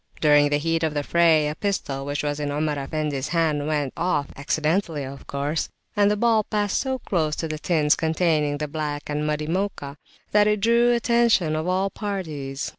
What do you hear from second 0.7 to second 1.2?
of the